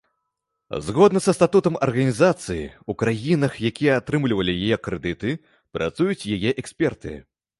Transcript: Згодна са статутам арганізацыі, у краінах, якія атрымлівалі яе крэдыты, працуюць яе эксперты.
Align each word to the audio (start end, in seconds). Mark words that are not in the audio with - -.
Згодна 0.85 1.19
са 1.25 1.33
статутам 1.37 1.75
арганізацыі, 1.87 2.63
у 2.93 2.95
краінах, 3.03 3.59
якія 3.71 3.99
атрымлівалі 4.01 4.57
яе 4.63 4.77
крэдыты, 4.87 5.35
працуюць 5.77 6.27
яе 6.37 6.57
эксперты. 6.63 7.13